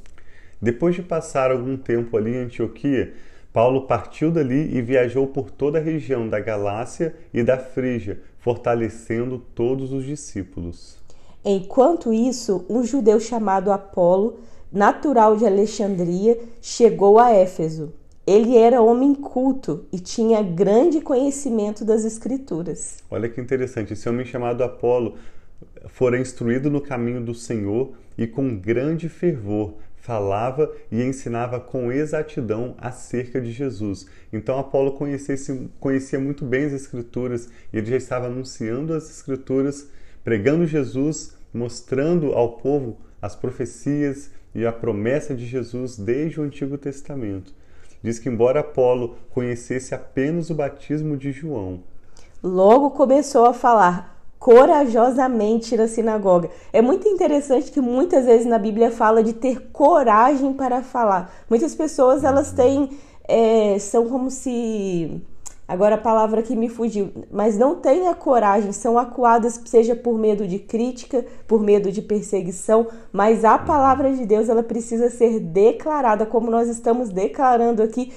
Depois 0.60 0.94
de 0.94 1.02
passar 1.02 1.50
algum 1.50 1.76
tempo 1.76 2.16
ali 2.16 2.34
em 2.34 2.44
Antioquia, 2.44 3.12
Paulo 3.52 3.86
partiu 3.86 4.32
dali 4.32 4.76
e 4.76 4.82
viajou 4.82 5.26
por 5.26 5.50
toda 5.50 5.78
a 5.78 5.82
região 5.82 6.28
da 6.28 6.40
Galácia 6.40 7.14
e 7.32 7.42
da 7.42 7.56
Frígia, 7.56 8.20
fortalecendo 8.38 9.38
todos 9.54 9.92
os 9.92 10.04
discípulos. 10.04 10.98
Enquanto 11.44 12.12
isso, 12.12 12.64
um 12.68 12.82
judeu 12.82 13.20
chamado 13.20 13.70
Apolo, 13.70 14.38
natural 14.72 15.36
de 15.36 15.46
Alexandria, 15.46 16.38
chegou 16.60 17.18
a 17.18 17.30
Éfeso. 17.30 17.92
Ele 18.26 18.56
era 18.56 18.80
homem 18.80 19.14
culto 19.14 19.84
e 19.92 19.98
tinha 19.98 20.42
grande 20.42 21.02
conhecimento 21.02 21.84
das 21.84 22.04
Escrituras. 22.06 23.04
Olha 23.10 23.28
que 23.28 23.40
interessante, 23.40 23.92
esse 23.92 24.08
homem 24.08 24.24
chamado 24.24 24.64
Apolo 24.64 25.14
fora 25.88 26.18
instruído 26.18 26.70
no 26.70 26.80
caminho 26.80 27.20
do 27.20 27.34
Senhor 27.34 27.94
e 28.16 28.26
com 28.26 28.56
grande 28.56 29.08
fervor 29.08 29.74
falava 29.96 30.70
e 30.92 31.02
ensinava 31.02 31.58
com 31.58 31.90
exatidão 31.90 32.74
acerca 32.76 33.40
de 33.40 33.50
Jesus. 33.50 34.06
Então 34.30 34.58
Apolo 34.58 34.92
conhecia 35.80 36.20
muito 36.20 36.44
bem 36.44 36.66
as 36.66 36.74
Escrituras 36.74 37.48
e 37.72 37.78
ele 37.78 37.86
já 37.86 37.96
estava 37.96 38.26
anunciando 38.26 38.92
as 38.92 39.08
Escrituras, 39.08 39.88
pregando 40.22 40.66
Jesus, 40.66 41.34
mostrando 41.54 42.34
ao 42.34 42.58
povo 42.58 42.98
as 43.22 43.34
profecias 43.34 44.30
e 44.54 44.66
a 44.66 44.72
promessa 44.72 45.34
de 45.34 45.46
Jesus 45.46 45.96
desde 45.96 46.38
o 46.38 46.44
Antigo 46.44 46.76
Testamento. 46.76 47.54
Diz 48.02 48.18
que, 48.18 48.28
embora 48.28 48.60
Apolo 48.60 49.16
conhecesse 49.30 49.94
apenas 49.94 50.50
o 50.50 50.54
batismo 50.54 51.16
de 51.16 51.32
João, 51.32 51.82
logo 52.42 52.90
começou 52.90 53.46
a 53.46 53.54
falar: 53.54 54.13
corajosamente 54.44 55.74
na 55.74 55.88
sinagoga. 55.88 56.50
É 56.70 56.82
muito 56.82 57.08
interessante 57.08 57.70
que 57.70 57.80
muitas 57.80 58.26
vezes 58.26 58.44
na 58.44 58.58
Bíblia 58.58 58.90
fala 58.90 59.22
de 59.22 59.32
ter 59.32 59.70
coragem 59.72 60.52
para 60.52 60.82
falar. 60.82 61.32
Muitas 61.48 61.74
pessoas 61.74 62.22
elas 62.24 62.52
têm 62.52 62.90
é, 63.26 63.78
são 63.78 64.06
como 64.06 64.30
se 64.30 65.22
agora 65.66 65.94
a 65.94 65.98
palavra 65.98 66.42
que 66.42 66.54
me 66.54 66.68
fugiu, 66.68 67.10
mas 67.32 67.56
não 67.56 67.76
têm 67.76 68.06
a 68.06 68.14
coragem, 68.14 68.70
são 68.70 68.98
acuadas 68.98 69.58
seja 69.64 69.96
por 69.96 70.18
medo 70.18 70.46
de 70.46 70.58
crítica, 70.58 71.24
por 71.48 71.62
medo 71.62 71.90
de 71.90 72.02
perseguição, 72.02 72.86
mas 73.10 73.46
a 73.46 73.56
palavra 73.56 74.12
de 74.12 74.26
Deus 74.26 74.50
ela 74.50 74.62
precisa 74.62 75.08
ser 75.08 75.40
declarada 75.40 76.26
como 76.26 76.50
nós 76.50 76.68
estamos 76.68 77.08
declarando 77.08 77.82
aqui 77.82 78.12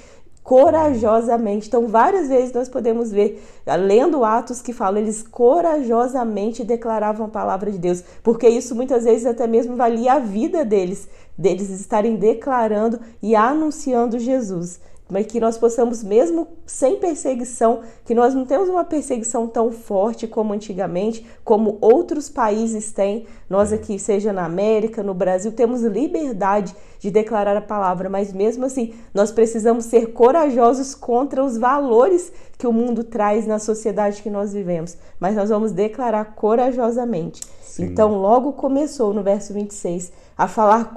corajosamente. 0.47 1.67
Então, 1.67 1.89
várias 1.89 2.29
vezes 2.29 2.53
nós 2.53 2.69
podemos 2.69 3.11
ver, 3.11 3.43
lendo 3.85 4.23
Atos 4.23 4.61
que 4.61 4.71
falam, 4.71 5.01
eles 5.01 5.21
corajosamente 5.21 6.63
declaravam 6.63 7.25
a 7.25 7.29
palavra 7.29 7.69
de 7.69 7.77
Deus, 7.77 8.01
porque 8.23 8.47
isso 8.47 8.73
muitas 8.73 9.03
vezes 9.03 9.25
até 9.25 9.45
mesmo 9.45 9.75
valia 9.75 10.13
a 10.13 10.19
vida 10.19 10.63
deles, 10.63 11.09
deles 11.37 11.69
estarem 11.69 12.15
declarando 12.15 12.97
e 13.21 13.35
anunciando 13.35 14.17
Jesus 14.17 14.79
mas 15.09 15.25
que 15.25 15.39
nós 15.39 15.57
possamos, 15.57 16.03
mesmo 16.03 16.47
sem 16.65 16.97
perseguição, 16.97 17.81
que 18.05 18.13
nós 18.13 18.33
não 18.33 18.45
temos 18.45 18.67
uma 18.67 18.83
perseguição 18.83 19.47
tão 19.47 19.71
forte 19.71 20.27
como 20.27 20.53
antigamente, 20.53 21.25
como 21.43 21.77
outros 21.79 22.29
países 22.29 22.91
têm. 22.91 23.25
Nós 23.49 23.71
aqui, 23.71 23.97
seja 23.97 24.33
na 24.33 24.45
América, 24.45 25.01
no 25.01 25.13
Brasil, 25.13 25.51
temos 25.51 25.81
liberdade 25.83 26.75
de 26.99 27.09
declarar 27.09 27.55
a 27.55 27.61
palavra, 27.61 28.09
mas 28.09 28.33
mesmo 28.33 28.65
assim, 28.65 28.93
nós 29.13 29.31
precisamos 29.31 29.85
ser 29.85 30.13
corajosos 30.13 30.93
contra 30.93 31.43
os 31.43 31.57
valores 31.57 32.31
que 32.57 32.67
o 32.67 32.73
mundo 32.73 33.03
traz 33.03 33.45
na 33.47 33.59
sociedade 33.59 34.21
que 34.21 34.29
nós 34.29 34.51
vivemos. 34.51 34.97
Mas 35.19 35.35
nós 35.35 35.49
vamos 35.49 35.71
declarar 35.71 36.35
corajosamente. 36.35 37.41
Sim. 37.61 37.85
Então, 37.85 38.19
logo 38.19 38.53
começou 38.53 39.13
no 39.13 39.23
verso 39.23 39.53
26 39.53 40.11
a 40.37 40.47
falar 40.47 40.93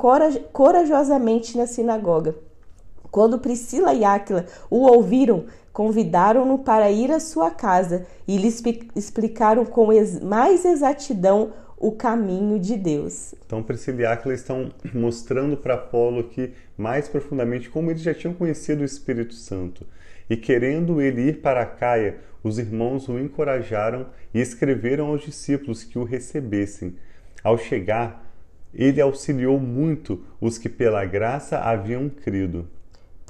corajosamente 0.53 1.57
na 1.57 1.67
sinagoga 1.67 2.50
quando 3.11 3.39
Priscila 3.39 3.93
e 3.93 4.05
Áquila 4.05 4.47
o 4.71 4.87
ouviram, 4.87 5.45
convidaram-no 5.73 6.59
para 6.59 6.91
ir 6.91 7.11
à 7.11 7.21
sua 7.21 7.51
casa 7.51 8.07
e 8.27 8.37
lhe 8.37 8.49
explicaram 8.95 9.65
com 9.65 9.89
mais 10.23 10.65
exatidão 10.65 11.53
o 11.77 11.93
caminho 11.93 12.59
de 12.59 12.77
Deus. 12.77 13.35
Então 13.47 13.63
Priscila 13.63 14.03
e 14.03 14.07
Áquila 14.07 14.35
estão 14.35 14.71
mostrando 14.93 15.57
para 15.57 15.75
Apolo 15.75 16.21
aqui 16.21 16.53
mais 16.77 17.09
profundamente 17.09 17.71
como 17.71 17.91
eles 17.91 18.03
já 18.03 18.13
tinham 18.13 18.35
conhecido 18.35 18.83
o 18.83 18.85
Espírito 18.85 19.35
Santo. 19.35 19.87
E 20.29 20.37
querendo 20.37 21.01
ele 21.01 21.23
ir 21.23 21.41
para 21.41 21.63
a 21.63 21.67
Caia, 21.67 22.19
os 22.43 22.59
irmãos 22.59 23.09
o 23.09 23.19
encorajaram 23.19 24.07
e 24.33 24.41
escreveram 24.41 25.07
aos 25.07 25.23
discípulos 25.23 25.83
que 25.83 25.99
o 25.99 26.05
recebessem. 26.05 26.97
Ao 27.43 27.59
chegar, 27.59 28.31
ele 28.73 29.01
auxiliou 29.01 29.59
muito 29.59 30.25
os 30.41 30.57
que 30.57 30.69
pela 30.69 31.05
graça 31.05 31.59
haviam 31.59 32.09
crido 32.09 32.69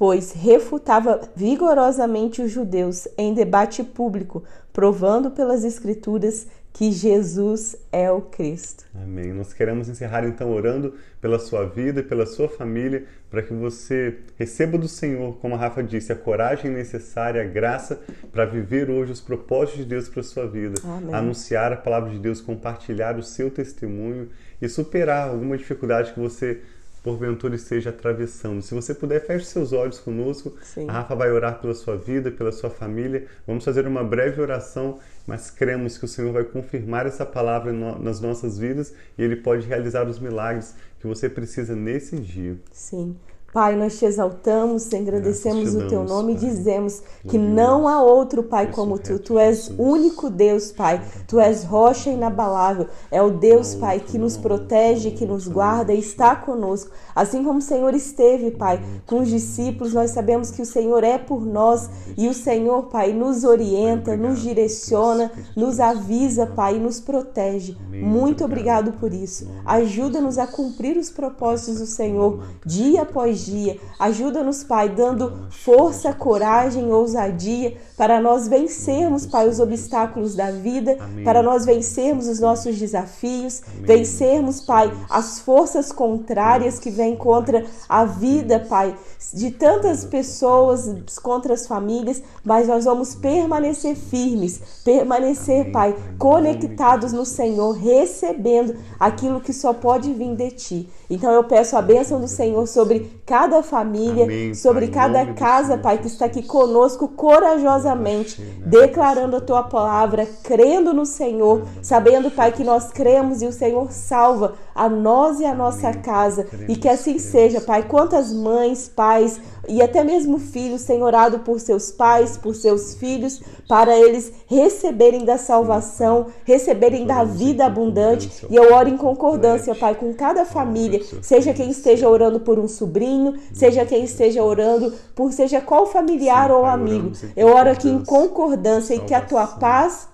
pois 0.01 0.33
refutava 0.33 1.21
vigorosamente 1.37 2.41
os 2.41 2.51
judeus 2.51 3.07
em 3.19 3.35
debate 3.35 3.85
público, 3.85 4.43
provando 4.73 5.31
pelas 5.31 5.63
Escrituras 5.63 6.47
que 6.73 6.91
Jesus 6.91 7.77
é 7.93 8.11
o 8.11 8.23
Cristo. 8.23 8.87
Amém. 8.95 9.31
Nós 9.35 9.53
queremos 9.53 9.91
encerrar 9.91 10.25
então 10.27 10.51
orando 10.55 10.95
pela 11.21 11.39
sua 11.39 11.67
vida 11.67 12.01
e 12.01 12.03
pela 12.03 12.25
sua 12.25 12.49
família, 12.49 13.05
para 13.31 13.43
que 13.43 13.53
você 13.53 14.21
receba 14.39 14.79
do 14.79 14.89
Senhor, 14.89 15.37
como 15.37 15.55
a 15.55 15.59
Rafa 15.59 15.83
disse, 15.83 16.11
a 16.11 16.17
coragem 16.17 16.71
necessária, 16.71 17.43
a 17.43 17.47
graça 17.47 18.01
para 18.33 18.47
viver 18.47 18.89
hoje 18.89 19.13
os 19.13 19.21
propósitos 19.21 19.81
de 19.81 19.85
Deus 19.85 20.09
para 20.09 20.21
a 20.21 20.25
sua 20.25 20.47
vida, 20.47 20.81
Amém. 20.83 21.15
anunciar 21.15 21.75
a 21.75 21.77
palavra 21.77 22.09
de 22.09 22.19
Deus, 22.19 22.41
compartilhar 22.41 23.19
o 23.19 23.23
seu 23.23 23.51
testemunho 23.51 24.31
e 24.63 24.67
superar 24.67 25.29
alguma 25.29 25.59
dificuldade 25.59 26.15
que 26.15 26.21
você 26.21 26.63
porventura 27.03 27.55
esteja 27.55 27.91
atravessando. 27.91 28.63
Se 28.63 28.75
você 28.75 28.95
puder, 28.95 29.25
feche 29.25 29.47
seus 29.47 29.73
olhos 29.73 29.99
conosco. 29.99 30.55
Sim. 30.63 30.89
A 30.89 30.93
Rafa 30.93 31.15
vai 31.15 31.31
orar 31.31 31.61
pela 31.61 31.75
sua 31.75 31.97
vida, 31.97 32.31
pela 32.31 32.53
sua 32.53 32.71
família. 32.71 33.27
Vamos 33.47 33.65
fazer 33.65 33.87
uma 33.87 34.05
breve 34.05 34.41
oração, 34.41 34.99
mas 35.27 35.51
cremos 35.51 35.97
que 35.97 36.05
o 36.05 36.09
Senhor 36.09 36.33
vai 36.33 36.45
confirmar 36.45 37.07
essa 37.07 37.25
palavra 37.25 37.73
nas 37.73 38.21
nossas 38.21 38.59
vidas 38.59 38.95
e 39.17 39.23
Ele 39.23 39.37
pode 39.37 39.67
realizar 39.67 40.07
os 40.09 40.19
milagres 40.19 40.75
que 41.01 41.07
você 41.07 41.29
precisa 41.29 41.75
nesse 41.75 42.17
dia. 42.17 42.57
Sim. 42.73 43.17
Pai, 43.53 43.75
nós 43.75 43.99
te 43.99 44.05
exaltamos, 44.05 44.93
engrandecemos 44.93 45.75
o 45.75 45.89
teu 45.89 46.05
nome 46.05 46.37
pai. 46.37 46.45
e 46.45 46.47
dizemos 46.51 47.03
que 47.29 47.37
não 47.37 47.89
há 47.89 48.01
outro 48.01 48.45
Pai 48.45 48.71
como 48.71 48.97
tu. 48.97 49.19
Tu 49.19 49.39
és 49.41 49.73
único 49.77 50.31
Deus, 50.31 50.71
Pai. 50.71 51.03
Tu 51.27 51.41
és 51.41 51.65
rocha 51.65 52.11
inabalável. 52.11 52.87
É 53.11 53.21
o 53.21 53.31
Deus, 53.31 53.75
Pai, 53.75 53.99
que 53.99 54.19
nos 54.19 54.37
protege, 54.37 55.11
que 55.11 55.27
nos 55.27 55.49
guarda 55.49 55.93
e 55.93 55.99
está 55.99 56.37
conosco. 56.37 56.93
Assim 57.13 57.43
como 57.43 57.59
o 57.59 57.63
Senhor 57.63 57.93
esteve, 57.93 58.53
Pai, 58.53 58.81
com 59.05 59.19
os 59.19 59.29
discípulos, 59.29 59.95
nós 59.95 60.13
sabemos 60.13 60.53
que 60.53 60.63
o 60.63 60.67
Senhor 60.67 61.03
é 61.03 61.19
por 61.19 61.45
nós 61.45 61.91
e 62.17 62.29
o 62.29 62.35
Senhor, 62.35 62.85
Pai, 62.85 63.13
nos 63.13 63.43
orienta, 63.43 64.17
nos 64.17 64.41
direciona, 64.41 65.33
nos 65.57 65.81
avisa, 65.81 66.47
Pai, 66.47 66.77
e 66.77 66.81
nos 66.81 67.01
protege. 67.01 67.77
Muito 67.91 68.45
obrigado 68.45 68.93
por 68.93 69.13
isso. 69.13 69.49
Ajuda-nos 69.65 70.39
a 70.39 70.47
cumprir 70.47 70.97
os 70.97 71.11
propósitos 71.11 71.81
do 71.81 71.87
Senhor 71.87 72.45
dia 72.65 73.03
após 73.03 73.40
dia. 73.45 73.79
Ajuda-nos, 73.99 74.65
Pai, 74.65 74.89
dando 74.89 75.49
força, 75.51 76.13
coragem, 76.13 76.93
ousadia 76.93 77.77
para 77.97 78.21
nós 78.21 78.49
vencermos, 78.49 79.27
Pai, 79.27 79.49
os 79.49 79.61
obstáculos 79.61 80.35
da 80.35 80.51
vida, 80.51 80.97
para 81.25 81.43
nós 81.43 81.67
vencermos 81.67 82.29
os 82.29 82.41
nossos 82.41 82.79
desafios, 82.79 83.61
vencermos, 83.81 84.61
Pai, 84.61 84.91
as 85.09 85.41
forças 85.41 85.93
contrárias 85.93 86.79
que 86.79 86.91
vêm 86.91 87.15
contra 87.15 87.65
a 87.89 88.05
vida, 88.05 88.61
Pai, 88.69 88.97
de 89.35 89.51
tantas 89.51 90.05
pessoas, 90.05 90.91
contra 91.23 91.53
as 91.55 91.67
famílias, 91.67 92.23
mas 92.43 92.69
nós 92.69 92.85
vamos 92.87 93.15
permanecer 93.15 93.95
firmes, 93.95 94.61
permanecer, 94.85 95.71
Pai, 95.71 95.95
conectados 96.19 97.13
no 97.13 97.27
Senhor, 97.27 97.73
recebendo 97.73 98.77
aquilo 98.99 99.41
que 99.41 99.53
só 99.53 99.73
pode 99.73 100.13
vir 100.13 100.35
de 100.35 100.51
Ti. 100.53 100.89
Então 101.09 101.33
eu 101.33 101.45
peço 101.45 101.77
a 101.77 101.83
bênção 101.83 102.21
do 102.21 102.29
Senhor 102.29 102.67
sobre 102.67 103.21
cada 103.31 103.63
família, 103.63 104.25
Amém, 104.25 104.55
sobre 104.55 104.89
pai, 104.89 104.95
cada 104.95 105.33
casa, 105.35 105.79
Pai, 105.79 105.99
que 105.99 106.09
está 106.09 106.25
aqui 106.25 106.43
conosco 106.43 107.07
corajosamente, 107.07 108.43
declarando 108.67 109.37
a 109.37 109.41
tua 109.41 109.63
palavra, 109.63 110.27
crendo 110.43 110.93
no 110.93 111.07
Senhor, 111.07 111.63
sabendo, 111.81 112.29
Pai, 112.29 112.51
que 112.51 112.65
nós 112.65 112.91
cremos 112.91 113.41
e 113.41 113.47
o 113.47 113.53
Senhor 113.53 113.93
salva 113.93 114.55
a 114.81 114.89
nós 114.89 115.41
e 115.41 115.45
a 115.45 115.55
nossa 115.55 115.93
casa. 115.93 116.47
E 116.67 116.75
que 116.75 116.89
assim 116.89 117.19
seja, 117.19 117.61
Pai. 117.61 117.87
Quantas 117.87 118.33
mães, 118.33 118.89
pais, 118.89 119.39
e 119.69 119.83
até 119.83 120.03
mesmo 120.03 120.39
filhos 120.39 120.85
têm 120.85 121.03
orado 121.03 121.41
por 121.41 121.61
seus 121.61 121.91
pais, 121.91 122.39
por 122.39 122.55
seus 122.55 122.95
filhos, 122.95 123.43
para 123.69 123.95
eles 123.95 124.33
receberem 124.47 125.23
da 125.23 125.37
salvação, 125.37 126.29
receberem 126.45 127.05
da 127.05 127.25
vida 127.25 127.67
abundante. 127.67 128.47
E 128.49 128.57
eu 128.57 128.73
oro 128.73 128.89
em 128.89 128.97
concordância, 128.97 129.75
Pai, 129.75 129.95
com 129.95 130.15
cada 130.15 130.47
família, 130.47 131.03
seja 131.21 131.53
quem 131.53 131.71
esteja 131.71 132.09
orando 132.09 132.41
por 132.41 132.59
um 132.59 132.67
sobrinho, 132.67 133.35
seja 133.53 133.85
quem 133.85 134.03
esteja 134.05 134.43
orando 134.43 134.95
por 135.15 135.31
seja 135.31 135.61
qual 135.61 135.85
familiar 135.85 136.51
ou 136.51 136.65
amigo. 136.65 137.13
Eu 137.37 137.49
oro 137.49 137.71
aqui 137.71 137.89
em 137.89 138.03
concordância. 138.03 138.95
e 138.95 139.01
que 139.01 139.15
a 139.15 139.21
tua 139.21 139.47
paz 139.47 140.10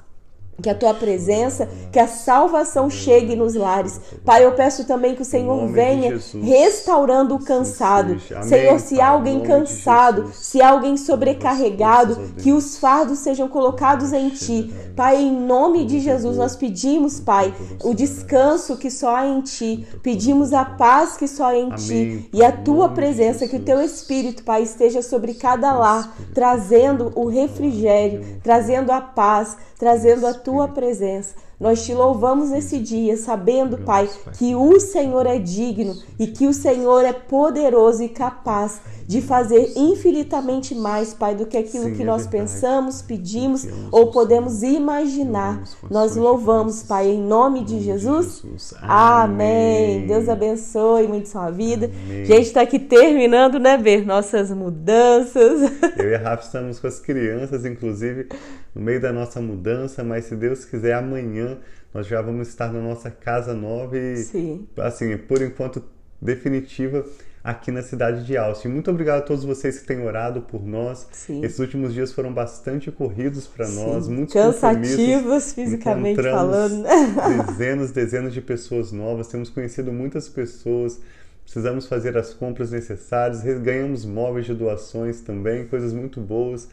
que 0.62 0.70
a 0.70 0.74
tua 0.74 0.94
presença, 0.94 1.68
que 1.92 1.98
a 1.98 2.08
salvação 2.08 2.88
chegue 2.88 3.36
nos 3.36 3.54
lares. 3.54 4.00
Pai, 4.24 4.44
eu 4.44 4.52
peço 4.52 4.84
também 4.84 5.14
que 5.14 5.22
o 5.22 5.24
Senhor 5.24 5.66
venha 5.68 6.18
restaurando 6.42 7.34
o 7.34 7.44
cansado. 7.44 8.18
Senhor, 8.42 8.80
se 8.80 9.00
há 9.00 9.08
alguém 9.08 9.40
cansado, 9.40 10.30
se 10.32 10.62
há 10.62 10.70
alguém 10.70 10.96
sobrecarregado, 10.96 12.16
que 12.38 12.52
os 12.52 12.78
fardos 12.78 13.18
sejam 13.18 13.48
colocados 13.48 14.12
em 14.12 14.30
ti. 14.30 14.72
Pai, 14.96 15.20
em 15.20 15.32
nome 15.32 15.84
de 15.84 16.00
Jesus, 16.00 16.38
nós 16.38 16.56
pedimos, 16.56 17.20
Pai, 17.20 17.54
o 17.84 17.92
descanso 17.92 18.76
que 18.76 18.90
só 18.90 19.14
há 19.14 19.26
em 19.26 19.42
ti. 19.42 19.86
Pedimos 20.02 20.52
a 20.54 20.64
paz 20.64 21.16
que 21.16 21.28
só 21.28 21.48
há 21.48 21.56
em 21.56 21.70
ti. 21.70 22.30
E 22.32 22.42
a 22.42 22.50
tua 22.50 22.88
presença, 22.88 23.46
que 23.46 23.56
o 23.56 23.62
teu 23.62 23.80
Espírito, 23.82 24.42
Pai, 24.42 24.62
esteja 24.62 25.02
sobre 25.02 25.34
cada 25.34 25.74
lar, 25.74 26.16
trazendo 26.32 27.12
o 27.14 27.26
refrigério, 27.26 28.40
trazendo 28.42 28.90
a 28.90 29.00
paz, 29.00 29.56
trazendo 29.78 30.26
a 30.26 30.32
tua 30.46 30.68
presença. 30.68 31.34
Nós 31.58 31.84
te 31.84 31.92
louvamos 31.92 32.50
nesse 32.50 32.78
dia, 32.78 33.16
sabendo, 33.16 33.78
Pai, 33.78 34.08
que 34.38 34.54
o 34.54 34.78
Senhor 34.78 35.26
é 35.26 35.40
digno 35.40 35.96
e 36.20 36.28
que 36.28 36.46
o 36.46 36.54
Senhor 36.54 37.04
é 37.04 37.12
poderoso 37.12 38.00
e 38.04 38.08
capaz 38.08 38.80
de 39.06 39.20
fazer 39.20 39.72
infinitamente 39.76 40.74
mais, 40.74 41.14
Pai, 41.14 41.34
do 41.34 41.46
que 41.46 41.56
aquilo 41.56 41.84
Sim, 41.84 41.94
que 41.94 42.02
é 42.02 42.04
nós 42.04 42.26
pensamos, 42.26 43.00
pedimos 43.00 43.66
ou 43.92 44.10
podemos 44.10 44.62
imaginar. 44.62 45.62
Nós 45.88 46.16
louvamos, 46.16 46.82
Pai, 46.82 47.08
em 47.08 47.22
nome 47.22 47.64
de 47.64 47.80
Jesus. 47.80 48.44
Amém. 48.82 50.06
Deus 50.06 50.28
abençoe 50.28 51.06
muito 51.06 51.28
sua 51.28 51.50
vida. 51.50 51.90
Amém. 52.04 52.24
Gente 52.24 52.46
está 52.46 52.62
aqui 52.62 52.80
terminando, 52.80 53.60
né, 53.60 53.76
ver 53.76 54.04
nossas 54.04 54.50
mudanças. 54.50 55.70
Eu 55.96 56.10
e 56.10 56.14
a 56.16 56.18
Rafa 56.18 56.44
estamos 56.44 56.80
com 56.80 56.88
as 56.88 56.98
crianças, 56.98 57.64
inclusive, 57.64 58.28
no 58.74 58.82
meio 58.82 59.00
da 59.00 59.12
nossa 59.12 59.40
mudança, 59.40 60.02
mas 60.02 60.24
se 60.24 60.34
Deus 60.34 60.64
quiser, 60.64 60.94
amanhã 60.94 61.58
nós 61.94 62.06
já 62.08 62.20
vamos 62.20 62.48
estar 62.48 62.72
na 62.72 62.80
nossa 62.80 63.10
casa 63.10 63.54
nova 63.54 63.96
e, 63.96 64.16
Sim. 64.16 64.66
assim, 64.78 65.16
por 65.16 65.40
enquanto, 65.40 65.82
definitiva 66.20 67.04
aqui 67.46 67.70
na 67.70 67.80
cidade 67.80 68.26
de 68.26 68.36
Austin. 68.36 68.66
Muito 68.66 68.90
obrigado 68.90 69.18
a 69.18 69.22
todos 69.22 69.44
vocês 69.44 69.78
que 69.78 69.86
têm 69.86 70.04
orado 70.04 70.40
por 70.40 70.66
nós. 70.66 71.06
Sim. 71.12 71.44
Esses 71.44 71.60
últimos 71.60 71.94
dias 71.94 72.10
foram 72.10 72.34
bastante 72.34 72.90
corridos 72.90 73.46
para 73.46 73.68
nós, 73.68 74.08
muito 74.08 74.32
cansativos 74.32 75.52
fisicamente 75.52 76.20
falando. 76.20 76.84
dezenas, 77.46 77.92
dezenas 77.92 78.34
de 78.34 78.40
pessoas 78.40 78.90
novas, 78.90 79.28
temos 79.28 79.48
conhecido 79.48 79.92
muitas 79.92 80.28
pessoas. 80.28 81.00
Precisamos 81.44 81.86
fazer 81.86 82.18
as 82.18 82.34
compras 82.34 82.72
necessárias, 82.72 83.42
ganhamos 83.62 84.04
móveis 84.04 84.46
de 84.46 84.52
doações 84.52 85.20
também, 85.20 85.68
coisas 85.68 85.92
muito 85.92 86.20
boas. 86.20 86.68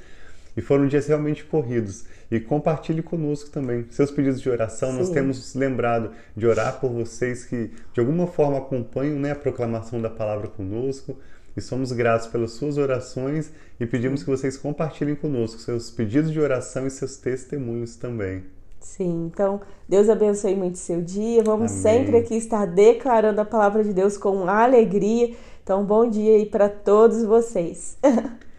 E 0.56 0.62
foram 0.62 0.88
dias 0.88 1.08
realmente 1.08 1.44
corridos. 1.44 2.06
E 2.30 2.40
compartilhe 2.40 3.02
conosco 3.02 3.50
também 3.50 3.86
seus 3.90 4.12
pedidos 4.12 4.42
de 4.42 4.50
oração. 4.50 4.92
Sim. 4.92 4.98
Nós 4.98 5.10
temos 5.10 5.56
lembrado 5.56 6.12
de 6.36 6.46
orar 6.46 6.80
por 6.80 6.92
vocês 6.92 7.46
que 7.46 7.72
de 7.94 8.00
alguma 8.00 8.28
forma 8.28 8.58
acompanham 8.58 9.20
né, 9.20 9.32
a 9.32 9.36
proclamação 9.36 10.02
da 10.02 10.10
palavra 10.10 10.48
conosco. 10.48 11.18
E 11.56 11.62
somos 11.62 11.92
gratos 11.92 12.28
pelas 12.28 12.52
suas 12.52 12.78
orações 12.78 13.52
e 13.80 13.86
pedimos 13.86 14.24
que 14.24 14.30
vocês 14.30 14.58
compartilhem 14.58 15.16
conosco 15.16 15.60
seus 15.60 15.92
pedidos 15.92 16.32
de 16.32 16.40
oração 16.40 16.88
e 16.88 16.90
seus 16.90 17.18
testemunhos 17.18 17.96
também. 17.96 18.44
Sim, 18.80 19.30
então 19.32 19.62
Deus 19.88 20.10
abençoe 20.10 20.56
muito 20.56 20.78
seu 20.78 21.02
dia. 21.02 21.44
Vamos 21.44 21.72
Amém. 21.72 21.82
sempre 21.82 22.18
aqui 22.18 22.36
estar 22.36 22.66
declarando 22.66 23.40
a 23.40 23.46
palavra 23.46 23.84
de 23.84 23.94
Deus 23.94 24.18
com 24.18 24.48
alegria. 24.48 25.36
Então, 25.64 25.86
bom 25.86 26.10
dia 26.10 26.36
aí 26.36 26.46
para 26.46 26.68
todos 26.68 27.24
vocês. 27.24 27.98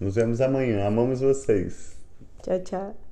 Nos 0.00 0.14
vemos 0.14 0.40
amanhã. 0.40 0.86
Amamos 0.86 1.20
vocês. 1.20 1.94
Tchau, 2.42 2.58
tchau. 2.60 3.09